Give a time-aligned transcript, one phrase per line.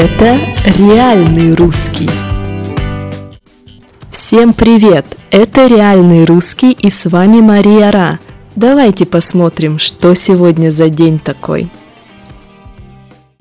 [0.00, 0.38] Это
[0.78, 2.08] реальный русский.
[4.12, 5.04] Всем привет!
[5.32, 8.20] Это реальный русский и с вами Мария Ра.
[8.54, 11.68] Давайте посмотрим, что сегодня за день такой.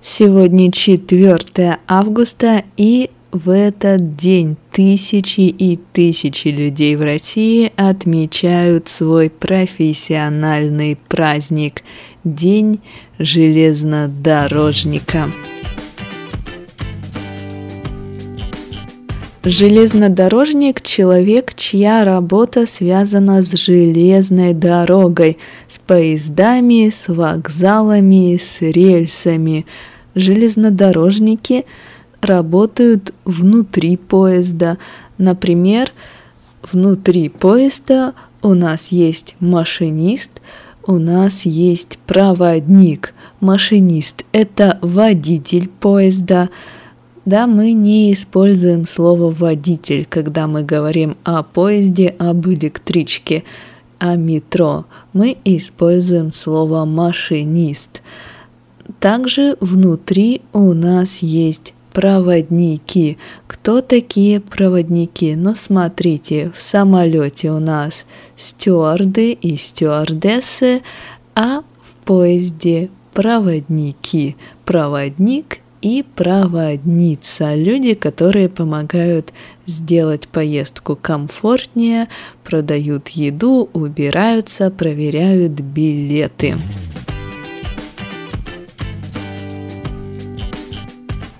[0.01, 9.29] Сегодня 4 августа и в этот день тысячи и тысячи людей в России отмечают свой
[9.29, 11.83] профессиональный праздник–
[12.28, 12.82] День
[13.19, 15.32] железнодорожника.
[19.50, 25.37] Железнодорожник– человек, чья работа связана с железной дорогой,
[25.70, 29.65] с поездами, с вокзалами, с рельсами.
[30.15, 31.64] Железнодорожники
[32.22, 34.80] работают внутри поезда.
[35.17, 35.94] Например,
[36.61, 40.42] внутри поезда у нас есть машинист,
[40.86, 43.14] у нас есть проводник.
[43.39, 46.50] Машинист– это водитель поезда–
[47.28, 53.44] да, мы не используем слово водитель, когда мы говорим о поезде, об электричке,
[54.00, 54.86] о метро.
[55.11, 58.02] Мы используем слово машинист.
[59.02, 63.17] Также внутри у нас есть проводники.
[63.45, 65.36] Кто такие проводники?
[65.36, 68.06] Ну, смотрите, в самолете у нас
[68.38, 70.81] стюарды и стюардессы,
[71.36, 74.38] а в поезде проводники.
[74.64, 77.56] Проводник и проводница.
[77.56, 79.33] Люди, которые помогают
[79.66, 82.08] сделать поездку комфортнее,
[82.44, 86.56] продают еду, убираются, проверяют билеты.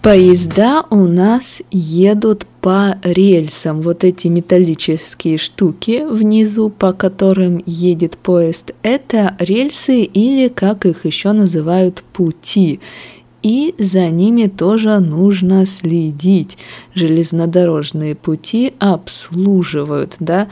[0.08, 3.82] Поезда у нас едут по рельсам.
[3.82, 11.34] Вот эти металлические штуки внизу, по которым едет поезд, это рельсы или, как их еще
[11.34, 12.80] называют, пути
[13.44, 16.58] и за ними тоже нужно следить.
[16.94, 20.48] Железнодорожные пути обслуживают, да,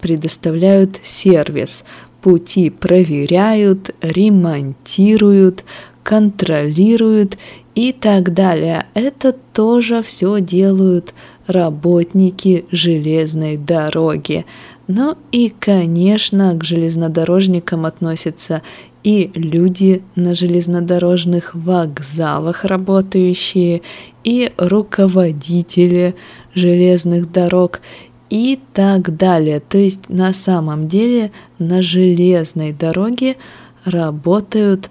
[0.00, 1.84] предоставляют сервис.
[2.22, 5.64] Пути проверяют, ремонтируют,
[6.02, 7.38] контролируют
[7.74, 8.86] и так далее.
[8.94, 11.14] Это тоже все делают
[11.46, 14.44] работники железной дороги.
[14.86, 18.62] Ну и, конечно, к железнодорожникам относятся
[19.02, 23.82] и люди на железнодорожных вокзалах работающие,
[24.24, 26.14] и руководители
[26.54, 27.80] железных дорог
[28.28, 29.60] и так далее.
[29.60, 33.36] То есть на самом деле на железной дороге
[33.84, 34.90] работают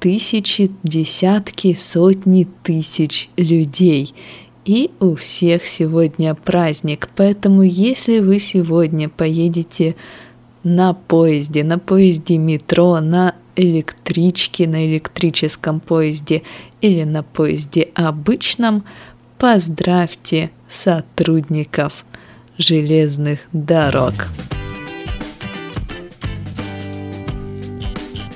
[0.00, 4.14] тысячи, десятки, сотни тысяч людей.
[4.64, 9.96] И у всех сегодня праздник, поэтому если вы сегодня поедете
[10.62, 16.42] на поезде, на поезде метро, на электричке, на электрическом поезде
[16.80, 18.84] или на поезде обычном,
[19.38, 22.04] поздравьте сотрудников
[22.58, 24.14] железных дорог.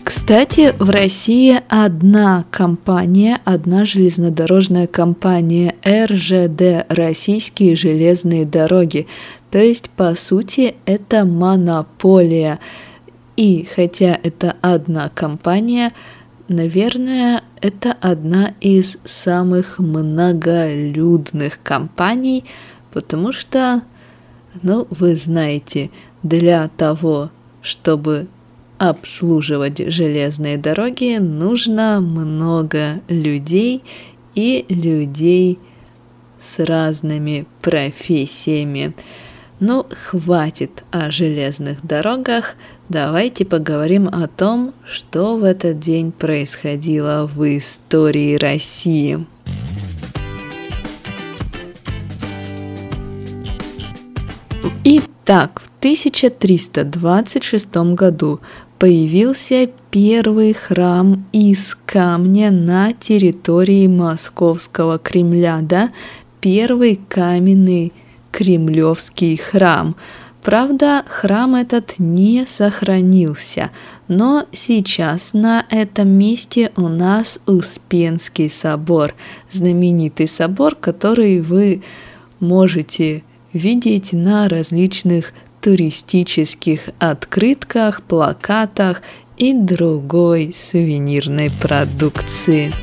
[0.05, 9.07] Кстати, в России одна компания, одна железнодорожная компания РЖД Российские железные дороги.
[9.55, 12.59] То есть, по сути, это монополия.
[13.37, 15.93] И хотя это одна компания,
[16.49, 22.45] наверное, это одна из самых многолюдных компаний,
[22.93, 23.85] потому что,
[24.61, 25.93] ну, вы знаете,
[26.25, 27.31] для того,
[27.63, 28.27] чтобы
[28.79, 33.85] обслуживать железные дороги, нужно много людей
[34.35, 35.61] и людей
[36.41, 38.95] с разными профессиями.
[39.61, 42.57] Ну, хватит о железных дорогах,
[42.89, 49.25] давайте поговорим о том, что в этот день происходило в истории России.
[54.83, 58.41] Итак, в 1326 году
[58.81, 65.91] появился первый храм из камня на территории Московского Кремля, да,
[66.41, 67.93] первый каменный
[68.35, 69.95] Кремлевский храм.
[70.43, 73.71] Правда, храм этот не сохранился,
[74.09, 79.15] но сейчас на этом месте у нас Успенский собор,
[79.49, 81.85] знаменитый собор, который вы
[82.41, 83.23] можете
[83.53, 89.01] видеть на различных туристических открытках, плакатах
[89.37, 92.75] и другой сувенирной продукции.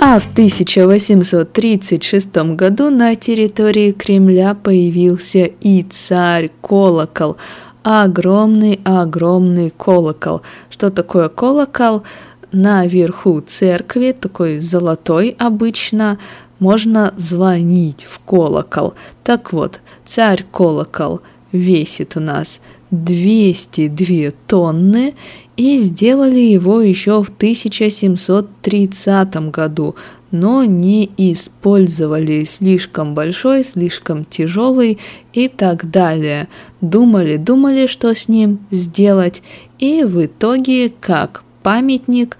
[0.00, 7.36] А в 1836 году на территории Кремля появился и царь-колокол,
[7.82, 10.42] огромный-огромный колокол.
[10.70, 12.04] Что такое колокол?
[12.52, 16.18] наверху церкви, такой золотой обычно,
[16.58, 18.94] можно звонить в колокол.
[19.24, 21.20] Так вот, царь колокол
[21.52, 22.60] весит у нас
[22.90, 25.14] 202 тонны,
[25.58, 29.96] и сделали его еще в 1730 году,
[30.30, 34.98] но не использовали слишком большой, слишком тяжелый
[35.32, 36.46] и так далее.
[36.80, 39.42] Думали, думали, что с ним сделать,
[39.80, 42.38] и в итоге, как памятник,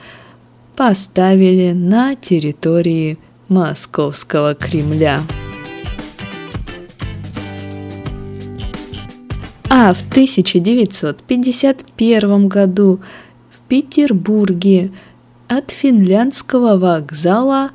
[0.76, 3.18] поставили на территории
[3.48, 5.22] Московского Кремля.
[9.70, 13.00] А в 1951 году
[13.50, 14.90] в Петербурге
[15.46, 17.72] от финляндского вокзала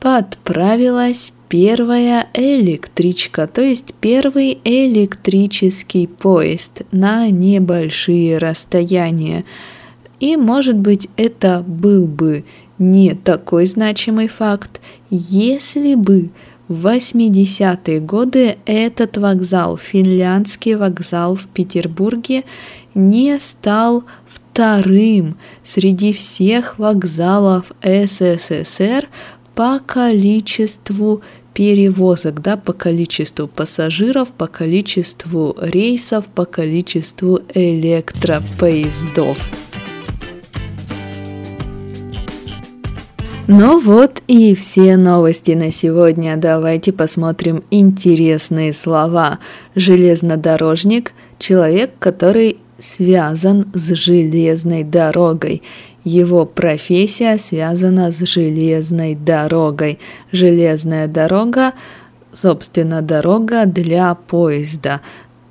[0.00, 9.44] подправилась первая электричка, то есть первый электрический поезд на небольшие расстояния.
[10.18, 12.44] И, может быть, это был бы
[12.78, 16.30] не такой значимый факт, если бы
[16.68, 22.44] в 80-е годы этот вокзал, финляндский вокзал в Петербурге,
[22.94, 29.08] не стал вторым среди всех вокзалов СССР
[29.54, 31.22] по количеству
[31.54, 39.50] перевозок, да, по количеству пассажиров, по количеству рейсов, по количеству электропоездов.
[43.54, 46.38] Ну вот и все новости на сегодня.
[46.38, 49.40] Давайте посмотрим интересные слова.
[49.74, 55.62] Железнодорожник– человек, который связан с железной дорогой.
[56.02, 59.98] Его профессия связана с железной дорогой.
[60.32, 61.74] Железная дорога,
[62.32, 65.02] собственно, дорога для поезда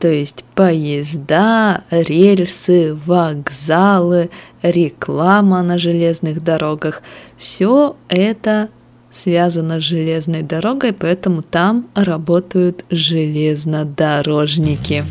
[0.02, 4.32] то есть поезда, рельсы, вокзалы,
[4.64, 7.04] реклама на железных дорогах.
[7.38, 8.70] Все это
[9.12, 15.04] связано с железной дорогой, поэтому там работают железнодорожники.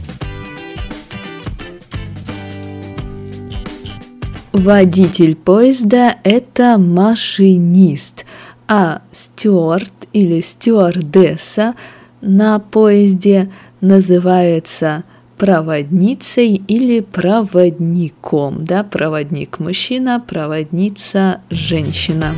[4.51, 8.27] Водитель поезда– это машинист,
[8.67, 11.77] а стюард или стюардесса
[12.21, 15.05] на поезде– называется
[15.39, 22.35] проводницей или проводником, да, проводник мужчина, проводница женщина.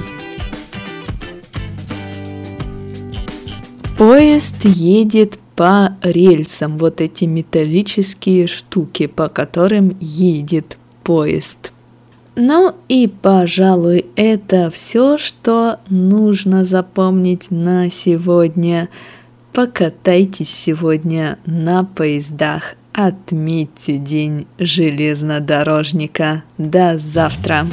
[3.99, 11.73] Поезд едет по рельсам, вот эти металлические штуки, по которым едет поезд.
[12.35, 18.89] Ну и, пожалуй, это все, что нужно запомнить на сегодня.
[19.53, 22.75] Покатайтесь сегодня на поездах.
[22.95, 26.45] Отметьте День железнодорожника.
[26.57, 27.67] До завтра!